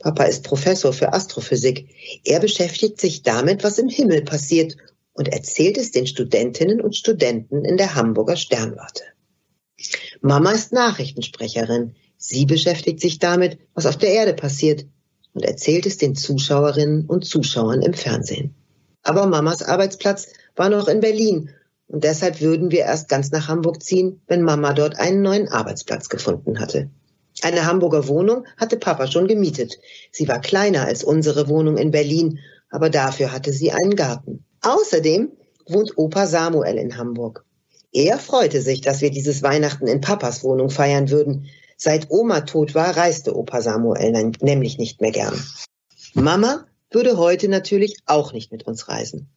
[0.00, 1.94] Papa ist Professor für Astrophysik.
[2.24, 4.76] Er beschäftigt sich damit, was im Himmel passiert
[5.12, 9.04] und erzählt es den Studentinnen und Studenten in der Hamburger Sternwarte.
[10.22, 11.94] Mama ist Nachrichtensprecherin.
[12.16, 14.86] Sie beschäftigt sich damit, was auf der Erde passiert
[15.34, 18.54] und erzählt es den Zuschauerinnen und Zuschauern im Fernsehen.
[19.02, 21.50] Aber Mamas Arbeitsplatz war noch in Berlin
[21.86, 26.08] und deshalb würden wir erst ganz nach Hamburg ziehen, wenn Mama dort einen neuen Arbeitsplatz
[26.08, 26.90] gefunden hatte.
[27.42, 29.78] Eine Hamburger Wohnung hatte Papa schon gemietet.
[30.12, 32.38] Sie war kleiner als unsere Wohnung in Berlin,
[32.70, 34.44] aber dafür hatte sie einen Garten.
[34.62, 35.30] Außerdem
[35.66, 37.44] wohnt Opa Samuel in Hamburg.
[37.92, 41.46] Er freute sich, dass wir dieses Weihnachten in Papas Wohnung feiern würden.
[41.76, 45.34] Seit Oma tot war, reiste Opa Samuel nämlich nicht mehr gern.
[46.14, 49.28] Mama würde heute natürlich auch nicht mit uns reisen.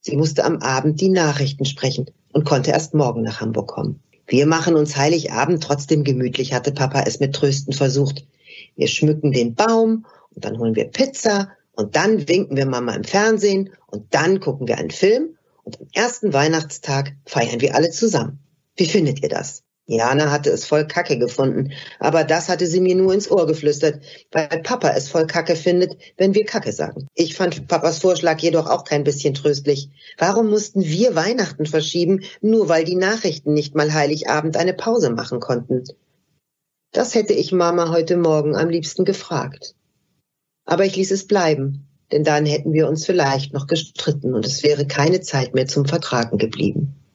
[0.00, 4.02] Sie musste am Abend die Nachrichten sprechen und konnte erst morgen nach Hamburg kommen.
[4.26, 8.26] Wir machen uns Heiligabend trotzdem gemütlich, hatte Papa es mit Trösten versucht.
[8.74, 13.04] Wir schmücken den Baum und dann holen wir Pizza und dann winken wir Mama im
[13.04, 18.40] Fernsehen und dann gucken wir einen Film und am ersten Weihnachtstag feiern wir alle zusammen.
[18.76, 19.62] Wie findet ihr das?
[19.88, 24.02] Jana hatte es voll Kacke gefunden, aber das hatte sie mir nur ins Ohr geflüstert,
[24.32, 27.06] weil Papa es voll Kacke findet, wenn wir Kacke sagen.
[27.14, 29.90] Ich fand Papas Vorschlag jedoch auch kein bisschen tröstlich.
[30.18, 35.38] Warum mussten wir Weihnachten verschieben, nur weil die Nachrichten nicht mal Heiligabend eine Pause machen
[35.38, 35.84] konnten?
[36.90, 39.76] Das hätte ich Mama heute Morgen am liebsten gefragt.
[40.64, 44.64] Aber ich ließ es bleiben, denn dann hätten wir uns vielleicht noch gestritten und es
[44.64, 47.05] wäre keine Zeit mehr zum Vertragen geblieben.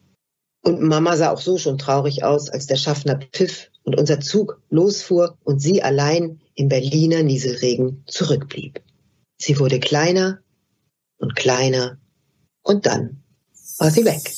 [0.64, 4.62] Und Mama sah auch so schon traurig aus, als der Schaffner pfiff und unser Zug
[4.70, 8.82] losfuhr und sie allein im Berliner Nieselregen zurückblieb.
[9.38, 10.40] Sie wurde kleiner
[11.18, 11.98] und kleiner
[12.62, 13.24] und dann
[13.80, 14.34] war sie weg.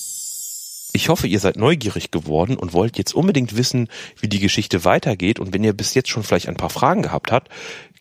[0.95, 5.39] Ich hoffe, ihr seid neugierig geworden und wollt jetzt unbedingt wissen, wie die Geschichte weitergeht.
[5.39, 7.49] Und wenn ihr bis jetzt schon vielleicht ein paar Fragen gehabt habt,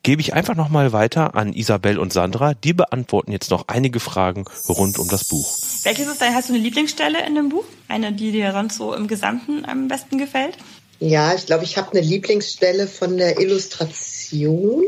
[0.02, 2.52] gebe ich einfach nochmal weiter an Isabel und Sandra.
[2.52, 5.56] Die beantworten jetzt noch einige Fragen rund um das Buch.
[5.85, 7.64] Welches ist dein, hast du eine Lieblingsstelle in dem Buch?
[7.88, 10.57] Eine, die dir sonst so im Gesamten am besten gefällt?
[11.01, 14.85] Ja, ich glaube, ich habe eine Lieblingsstelle von der Illustration.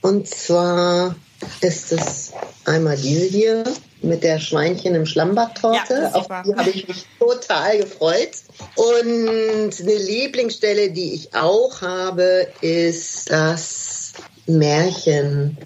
[0.00, 1.14] Und zwar
[1.60, 2.32] ist es
[2.64, 3.64] einmal diese hier
[4.02, 5.94] mit der Schweinchen im Schlammbadtorte.
[5.94, 8.30] Ja, Auf die habe ich mich total gefreut.
[8.74, 14.12] Und eine Lieblingsstelle, die ich auch habe, ist das
[14.46, 15.56] Märchen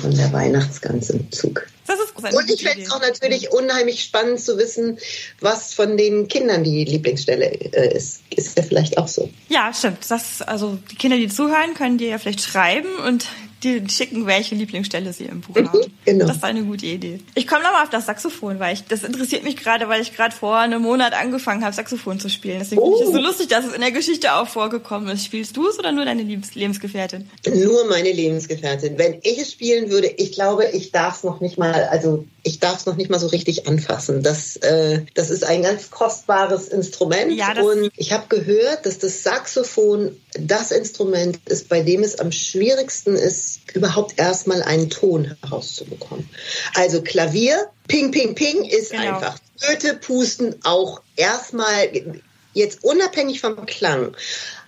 [0.00, 1.66] von der Weihnachtsgans im Zug.
[1.86, 4.98] Das ist Und ich fände es auch natürlich unheimlich spannend zu wissen,
[5.40, 8.22] was von den Kindern die Lieblingsstelle äh, ist.
[8.34, 9.30] Ist ja vielleicht auch so.
[9.48, 9.98] Ja, stimmt.
[10.08, 13.26] Das, also die Kinder, die zuhören, können dir ja vielleicht schreiben und
[13.62, 15.92] die schicken, welche Lieblingsstelle sie im Buch haben.
[16.04, 16.26] genau.
[16.26, 17.20] Das ist eine gute Idee.
[17.34, 20.34] Ich komme nochmal auf das Saxophon, weil ich das interessiert mich gerade, weil ich gerade
[20.34, 22.58] vor einem Monat angefangen habe, Saxophon zu spielen.
[22.58, 25.24] Deswegen finde ich es so lustig, dass es in der Geschichte auch vorgekommen ist.
[25.24, 27.28] Spielst du es oder nur deine Lebens Lebensgefährtin?
[27.54, 28.98] Nur meine Lebensgefährtin.
[28.98, 32.60] Wenn ich es spielen würde, ich glaube, ich darf es noch nicht mal, also ich
[32.60, 34.22] darf es noch nicht mal so richtig anfassen.
[34.22, 39.22] Das, äh, das ist ein ganz kostbares Instrument Ja, und ich habe gehört, dass das
[39.22, 46.28] Saxophon das Instrument ist, bei dem es am schwierigsten ist, überhaupt erstmal einen Ton herauszubekommen.
[46.74, 49.16] Also Klavier, Ping, Ping, Ping ist Genau.
[49.16, 49.38] einfach.
[49.58, 51.88] Flöte, Pusten auch erstmal
[52.56, 54.16] jetzt unabhängig vom Klang,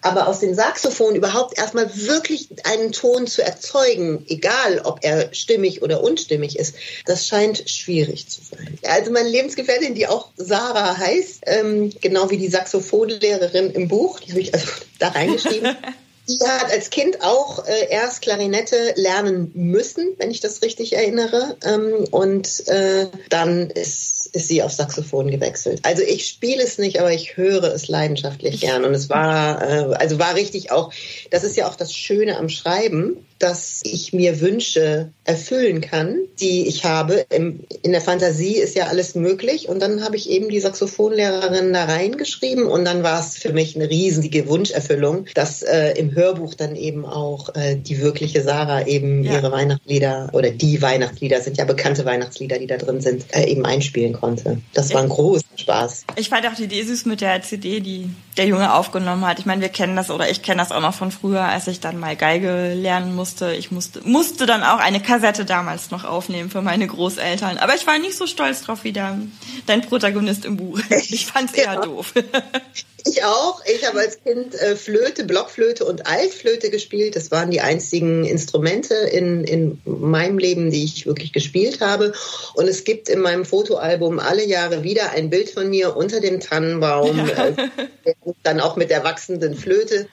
[0.02, 5.82] aber aus dem Saxophon überhaupt erstmal wirklich einen Ton zu erzeugen, egal ob er stimmig
[5.82, 6.74] oder unstimmig ist,
[7.06, 8.78] das scheint schwierig zu sein.
[8.84, 14.30] Also meine Lebensgefährtin, die auch Sarah heißt, ähm, genau wie die Saxophonlehrerin im Buch, die
[14.30, 14.66] habe ich also
[14.98, 15.76] da reingeschrieben.
[16.28, 21.56] Die hat als Kind auch äh, erst Klarinette lernen müssen, wenn ich das richtig erinnere.
[21.64, 25.80] Ähm, und äh, dann ist, ist sie auf Saxophon gewechselt.
[25.82, 28.84] Also ich spiele es nicht, aber ich höre es leidenschaftlich gern.
[28.84, 30.92] Und es war, äh, also war richtig auch,
[31.30, 36.66] das ist ja auch das Schöne am Schreiben, dass ich mir Wünsche erfüllen kann, die
[36.66, 37.24] ich habe.
[37.30, 39.68] Im, in der Fantasie ist ja alles möglich.
[39.68, 43.76] Und dann habe ich eben die Saxophonlehrerin da reingeschrieben und dann war es für mich
[43.76, 49.22] eine riesige Wunscherfüllung, dass äh, im Hörbuch dann eben auch äh, die wirkliche Sarah eben
[49.22, 49.34] Ja.
[49.34, 53.64] ihre Weihnachtslieder oder die Weihnachtslieder, sind ja bekannte Weihnachtslieder, die da drin sind, äh, eben
[53.64, 54.60] einspielen konnte.
[54.74, 56.04] Das war ein großer Spaß.
[56.16, 59.38] Ich fand auch die Idee süß mit der CD, die der Junge aufgenommen hat.
[59.38, 61.80] Ich meine, wir kennen das oder ich kenne das auch noch von früher, als ich
[61.80, 63.52] dann mal Geige lernen musste.
[63.54, 67.58] Ich musste, musste dann auch eine Kassette damals noch aufnehmen für meine Großeltern.
[67.58, 69.18] Aber ich war nicht so stolz drauf wie der,
[69.66, 70.78] dein Protagonist im Buch.
[70.90, 71.80] Ich fand's eher Ja.
[71.80, 72.12] doof.
[73.08, 73.62] Ich auch.
[73.64, 77.16] Ich habe als Kind äh, Flöte, Blockflöte und Altflöte gespielt.
[77.16, 82.12] Das waren die einzigen Instrumente in, in meinem Leben, die ich wirklich gespielt habe.
[82.54, 86.40] Und es gibt in meinem Fotoalbum alle Jahre wieder ein Bild von mir unter dem
[86.40, 90.08] Tannenbaum, äh, dann auch mit der wachsenden Flöte,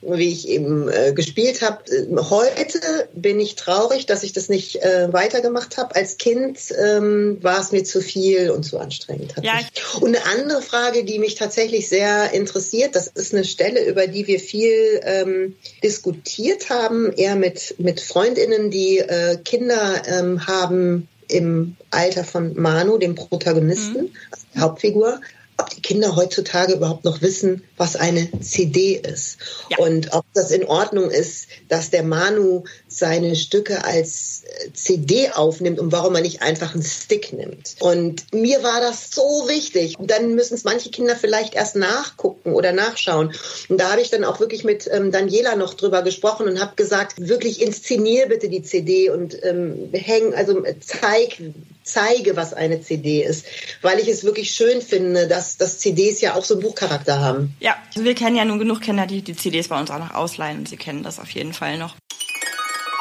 [0.00, 1.84] wie ich eben äh, gespielt habe.
[2.30, 2.80] Heute
[3.12, 5.94] bin ich traurig, dass ich das nicht äh, weitergemacht habe.
[5.94, 9.34] Als Kind ähm, war es mir zu viel und zu anstrengend.
[9.42, 9.60] Ja,
[10.00, 14.26] Und eine andere Frage, die mich tatsächlich sehr interessiert, das ist eine Stelle, über die
[14.26, 21.76] wir viel ähm, diskutiert haben, eher mit, mit Freundinnen, die äh, Kinder ähm, haben im
[21.90, 25.20] Alter von Manu, dem Protagonisten, also der Hauptfigur,
[25.60, 29.38] ob die Kinder heutzutage überhaupt noch wissen, was eine CD ist.
[29.70, 29.78] Ja.
[29.78, 35.78] Und ob das in Ordnung ist, dass der Manu seine Stücke als äh, CD aufnimmt
[35.78, 37.76] und warum er nicht einfach einen Stick nimmt.
[37.80, 39.98] Und mir war das so wichtig.
[39.98, 43.34] Und dann müssen es manche Kinder vielleicht erst nachgucken oder nachschauen.
[43.68, 46.76] Und da habe ich dann auch wirklich mit ähm, Daniela noch drüber gesprochen und habe
[46.76, 51.40] gesagt, wirklich inszenier bitte die CD und ähm, häng, also zeig,
[51.84, 53.44] zeige, was eine CD ist.
[53.82, 57.54] Weil ich es wirklich schön finde, dass, dass CDs ja auch so einen Buchcharakter haben.
[57.60, 60.14] Ja, also wir kennen ja nun genug Kinder, die die CDs bei uns auch noch
[60.14, 61.94] ausleihen und sie kennen das auf jeden Fall noch.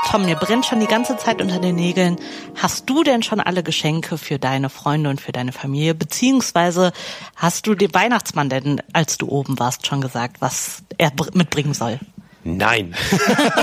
[0.09, 2.17] Tom, mir brennt schon die ganze Zeit unter den Nägeln.
[2.55, 5.93] Hast du denn schon alle Geschenke für deine Freunde und für deine Familie?
[5.93, 6.93] Beziehungsweise
[7.35, 11.75] hast du dem Weihnachtsmann denn, als du oben warst, schon gesagt, was er br- mitbringen
[11.75, 11.99] soll?
[12.57, 12.95] Nein.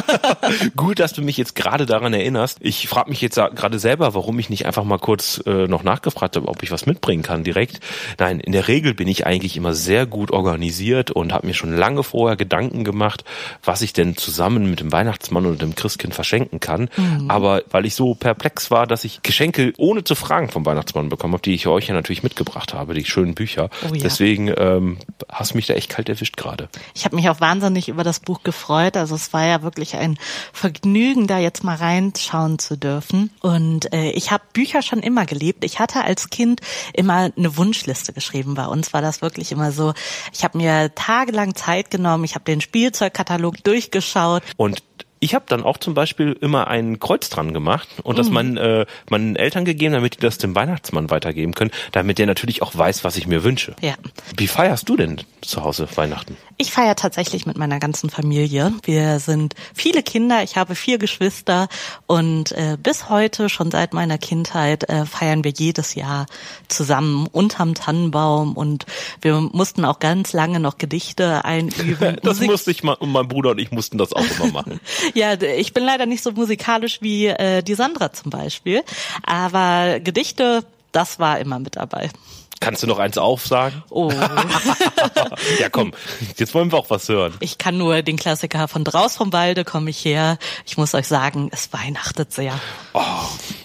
[0.77, 2.59] Gut, dass du mich jetzt gerade daran erinnerst.
[2.61, 6.37] Ich frage mich jetzt gerade selber, warum ich nicht einfach mal kurz äh, noch nachgefragt
[6.37, 7.81] habe, ob ich was mitbringen kann direkt.
[8.18, 11.77] Nein, in der Regel bin ich eigentlich immer sehr gut organisiert und habe mir schon
[11.77, 13.25] lange vorher Gedanken gemacht,
[13.62, 16.88] was ich denn zusammen mit dem Weihnachtsmann oder dem Christkind verschenken kann.
[17.29, 21.35] Aber weil ich so perplex war, dass ich Geschenke ohne zu fragen vom Weihnachtsmann bekommen
[21.35, 23.70] habe, die ich euch ja natürlich mitgebracht habe, die schönen Bücher.
[23.88, 24.01] Oh ja.
[24.03, 26.68] Deswegen ähm, hast mich da echt kalt erwischt gerade.
[26.94, 28.75] Ich habe mich auch wahnsinnig über das Buch gefreut.
[28.76, 30.18] Also es war ja wirklich ein
[30.52, 33.30] Vergnügen, da jetzt mal reinschauen zu dürfen.
[33.40, 35.64] Und äh, ich habe Bücher schon immer geliebt.
[35.64, 36.60] Ich hatte als Kind
[36.92, 38.54] immer eine Wunschliste geschrieben.
[38.54, 39.94] Bei uns war das wirklich immer so.
[40.32, 42.24] Ich habe mir tagelang Zeit genommen.
[42.24, 44.42] Ich habe den Spielzeugkatalog durchgeschaut.
[44.56, 44.82] Und
[45.26, 48.86] ich habe dann auch zum Beispiel immer ein Kreuz dran gemacht und das meinen, äh,
[49.10, 53.02] meinen Eltern gegeben, damit die das dem Weihnachtsmann weitergeben können, damit der natürlich auch weiß,
[53.02, 53.74] was ich mir wünsche.
[53.80, 53.94] Ja.
[54.36, 56.36] Wie feierst du denn zu Hause Weihnachten?
[56.58, 58.72] Ich feiere tatsächlich mit meiner ganzen Familie.
[58.84, 61.68] Wir sind viele Kinder, ich habe vier Geschwister
[62.06, 66.26] und äh, bis heute, schon seit meiner Kindheit, äh, feiern wir jedes Jahr
[66.68, 68.86] zusammen unterm Tannenbaum und
[69.20, 72.16] wir mussten auch ganz lange noch Gedichte einüben.
[72.22, 74.80] Das Musik- musste ich mal und mein Bruder und ich mussten das auch immer machen.
[75.16, 78.83] ja, ich bin leider nicht so musikalisch wie äh, die Sandra zum Beispiel,
[79.22, 82.11] aber Gedichte, das war immer mit dabei.
[82.60, 83.82] Kannst du noch eins aufsagen?
[83.90, 84.10] Oh.
[85.60, 85.92] ja, komm,
[86.36, 87.34] jetzt wollen wir auch was hören.
[87.40, 90.38] Ich kann nur den Klassiker von draus vom Walde komme ich her.
[90.64, 92.58] Ich muss euch sagen, es weihnachtet sehr.
[92.94, 93.00] Oh,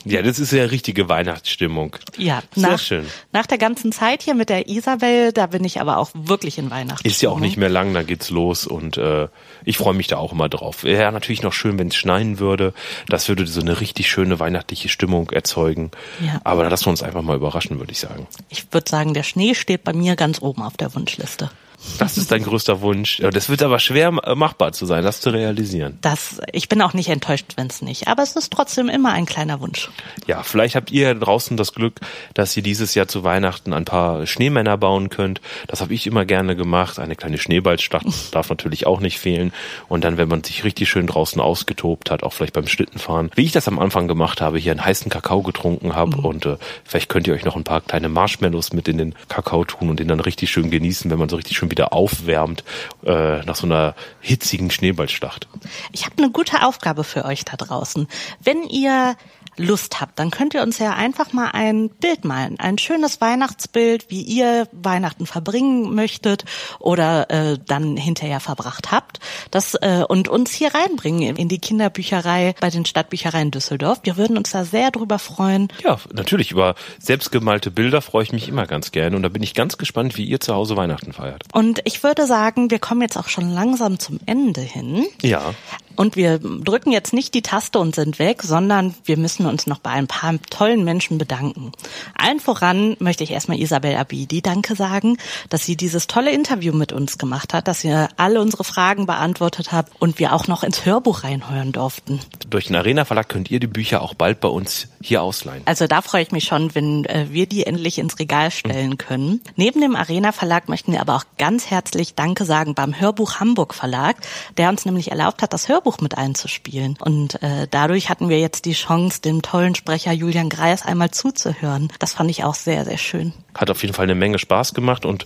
[0.03, 1.95] ja, das ist ja richtige Weihnachtsstimmung.
[2.17, 3.05] Ja, Sehr nach, schön.
[3.31, 6.69] nach der ganzen Zeit hier mit der Isabel, da bin ich aber auch wirklich in
[6.69, 7.07] Weihnachten.
[7.07, 9.27] Ist ja auch nicht mehr lang, dann geht's los und äh,
[9.63, 10.83] ich freue mich da auch immer drauf.
[10.83, 12.73] Wäre natürlich noch schön, wenn es schneien würde.
[13.07, 15.91] Das würde so eine richtig schöne weihnachtliche Stimmung erzeugen.
[16.19, 16.41] Ja.
[16.43, 18.27] Aber lassen wir uns einfach mal überraschen, würde ich sagen.
[18.49, 21.49] Ich würde sagen, der Schnee steht bei mir ganz oben auf der Wunschliste.
[21.97, 23.21] Das ist dein größter Wunsch.
[23.31, 25.97] Das wird aber schwer äh, machbar zu sein, das zu realisieren.
[26.01, 28.07] Das, ich bin auch nicht enttäuscht, wenn es nicht.
[28.07, 29.89] Aber es ist trotzdem immer ein kleiner Wunsch.
[30.27, 31.99] Ja, vielleicht habt ihr draußen das Glück,
[32.33, 35.41] dass ihr dieses Jahr zu Weihnachten ein paar Schneemänner bauen könnt.
[35.67, 36.99] Das habe ich immer gerne gemacht.
[36.99, 39.51] Eine kleine Schneeballstadt darf natürlich auch nicht fehlen.
[39.87, 43.45] Und dann, wenn man sich richtig schön draußen ausgetobt hat, auch vielleicht beim Schlittenfahren, wie
[43.45, 47.09] ich das am Anfang gemacht habe, hier einen heißen Kakao getrunken habe und äh, vielleicht
[47.09, 50.07] könnt ihr euch noch ein paar kleine Marshmallows mit in den Kakao tun und den
[50.07, 52.63] dann richtig schön genießen, wenn man so richtig schön wieder aufwärmt
[53.03, 55.47] äh, nach so einer hitzigen Schneeballschlacht.
[55.91, 58.07] Ich habe eine gute Aufgabe für euch da draußen.
[58.43, 59.15] Wenn ihr
[59.61, 64.09] Lust habt, dann könnt ihr uns ja einfach mal ein Bild malen, ein schönes Weihnachtsbild,
[64.09, 66.45] wie ihr Weihnachten verbringen möchtet
[66.79, 69.19] oder äh, dann hinterher verbracht habt,
[69.51, 73.99] das äh, und uns hier reinbringen in die Kinderbücherei bei den Stadtbüchereien Düsseldorf.
[74.03, 75.69] Wir würden uns da sehr drüber freuen.
[75.83, 76.51] Ja, natürlich.
[76.51, 80.17] Über selbstgemalte Bilder freue ich mich immer ganz gerne und da bin ich ganz gespannt,
[80.17, 81.43] wie ihr zu Hause Weihnachten feiert.
[81.53, 85.05] Und ich würde sagen, wir kommen jetzt auch schon langsam zum Ende hin.
[85.21, 85.53] Ja.
[86.01, 89.77] Und wir drücken jetzt nicht die Taste und sind weg, sondern wir müssen uns noch
[89.77, 91.73] bei ein paar tollen Menschen bedanken.
[92.17, 95.17] Allen voran möchte ich erstmal Isabel Abidi Danke sagen,
[95.49, 99.71] dass sie dieses tolle Interview mit uns gemacht hat, dass ihr alle unsere Fragen beantwortet
[99.71, 102.19] habt und wir auch noch ins Hörbuch reinhören durften.
[102.49, 105.61] Durch den Arena Verlag könnt ihr die Bücher auch bald bei uns hier ausleihen.
[105.65, 109.41] Also da freue ich mich schon, wenn äh, wir die endlich ins Regal stellen können.
[109.55, 113.75] Neben dem Arena Verlag möchten wir aber auch ganz herzlich Danke sagen beim Hörbuch Hamburg
[113.75, 114.17] Verlag,
[114.57, 116.97] der uns nämlich erlaubt hat, das Hörbuch mit einzuspielen.
[116.99, 121.91] Und äh, dadurch hatten wir jetzt die Chance, dem tollen Sprecher Julian Greis einmal zuzuhören.
[121.99, 123.33] Das fand ich auch sehr, sehr schön.
[123.55, 125.25] Hat auf jeden Fall eine Menge Spaß gemacht und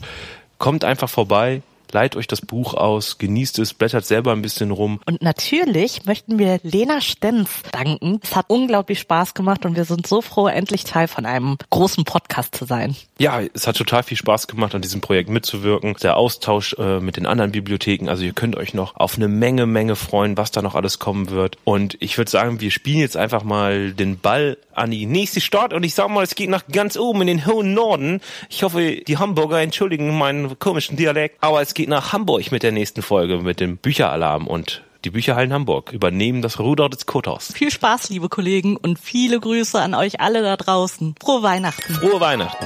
[0.58, 1.62] kommt einfach vorbei,
[1.96, 5.00] leiht euch das Buch aus, genießt es, blättert selber ein bisschen rum.
[5.06, 8.20] Und natürlich möchten wir Lena Stenz danken.
[8.22, 12.04] Es hat unglaublich Spaß gemacht und wir sind so froh, endlich Teil von einem großen
[12.04, 12.98] Podcast zu sein.
[13.18, 15.96] Ja, es hat total viel Spaß gemacht, an diesem Projekt mitzuwirken.
[16.04, 19.66] Der Austausch äh, mit den anderen Bibliotheken, also ihr könnt euch noch auf eine Menge,
[19.66, 21.58] Menge freuen, was da noch alles kommen wird.
[21.64, 25.74] Und ich würde sagen, wir spielen jetzt einfach mal den Ball an die nächste Stadt
[25.74, 28.20] und ich sag mal, es geht nach ganz oben in den hohen Norden.
[28.50, 32.72] Ich hoffe, die Hamburger entschuldigen meinen komischen Dialekt, aber es geht nach Hamburg mit der
[32.72, 37.54] nächsten Folge, mit dem Bücheralarm und die Bücherhallen Hamburg übernehmen das Ruder des Kotors.
[37.54, 41.16] Viel Spaß, liebe Kollegen, und viele Grüße an euch alle da draußen.
[41.22, 41.94] Frohe Weihnachten.
[41.94, 42.66] Frohe Weihnachten.